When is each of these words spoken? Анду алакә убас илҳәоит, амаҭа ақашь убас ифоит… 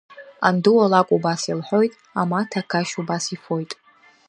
Анду 0.47 0.71
алакә 0.83 1.11
убас 1.17 1.41
илҳәоит, 1.51 1.93
амаҭа 2.19 2.59
ақашь 2.61 2.95
убас 3.01 3.25
ифоит… 3.35 3.71